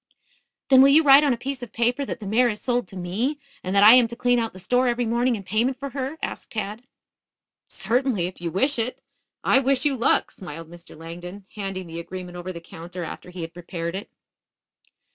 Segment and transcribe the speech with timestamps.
[0.69, 2.95] "Then, will you write on a piece of paper that the mare is sold to
[2.95, 5.91] me, and that I am to clean out the store every morning in payment for
[5.91, 6.87] her?" asked Tad.
[7.67, 9.03] "Certainly, if you wish it.
[9.43, 10.97] I wish you luck," smiled Mr.
[10.97, 14.09] Langdon, handing the agreement over the counter after he had prepared it.